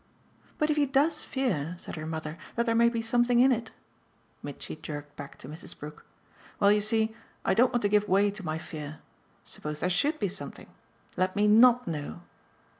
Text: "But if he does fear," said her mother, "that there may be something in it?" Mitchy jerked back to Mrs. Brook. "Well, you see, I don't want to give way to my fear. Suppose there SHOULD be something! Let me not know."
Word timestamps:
"But 0.57 0.71
if 0.71 0.77
he 0.77 0.87
does 0.87 1.23
fear," 1.23 1.75
said 1.77 1.95
her 1.95 2.07
mother, 2.07 2.39
"that 2.55 2.65
there 2.65 2.73
may 2.73 2.89
be 2.89 3.03
something 3.03 3.39
in 3.39 3.51
it?" 3.51 3.69
Mitchy 4.41 4.75
jerked 4.77 5.15
back 5.15 5.37
to 5.37 5.47
Mrs. 5.47 5.77
Brook. 5.77 6.05
"Well, 6.59 6.71
you 6.71 6.81
see, 6.81 7.15
I 7.45 7.53
don't 7.53 7.71
want 7.71 7.83
to 7.83 7.87
give 7.87 8.09
way 8.09 8.31
to 8.31 8.41
my 8.43 8.57
fear. 8.57 8.97
Suppose 9.45 9.79
there 9.79 9.91
SHOULD 9.91 10.17
be 10.19 10.27
something! 10.27 10.69
Let 11.17 11.35
me 11.35 11.47
not 11.47 11.87
know." 11.87 12.21